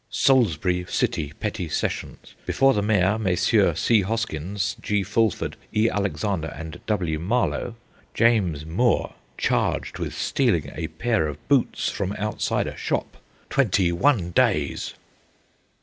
[0.09, 2.33] Salisbury City Petty Sessions.
[2.47, 3.77] Before the Mayor, Messrs.
[3.79, 4.01] C.
[4.01, 5.03] Hoskins, G.
[5.03, 5.91] Fullford, E.
[5.91, 7.19] Alexander, and W.
[7.19, 7.75] Marlow.
[8.15, 13.15] James Moore, charged with stealing a pair of boots from outside a shop.
[13.51, 14.95] Twenty one days.